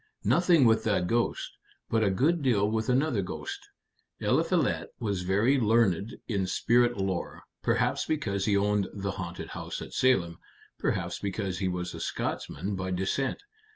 "Nothing 0.23 0.65
with 0.65 0.83
that 0.85 1.05
ghost, 1.05 1.51
but 1.87 2.03
a 2.03 2.09
good 2.09 2.41
deal 2.41 2.67
with 2.67 2.89
another 2.89 3.21
ghost. 3.21 3.69
Eliphalet 4.19 4.89
was 4.99 5.21
very 5.21 5.59
learned 5.59 6.17
in 6.27 6.47
spirit 6.47 6.97
lore 6.97 7.43
perhaps 7.61 8.07
because 8.07 8.45
he 8.45 8.57
owned 8.57 8.87
the 8.95 9.11
haunted 9.11 9.49
house 9.49 9.79
at 9.79 9.93
Salem, 9.93 10.39
perhaps 10.79 11.19
because 11.19 11.59
he 11.59 11.67
was 11.67 11.93
a 11.93 11.99
Scotchman 11.99 12.75
by 12.75 12.89
descent. 12.89 13.43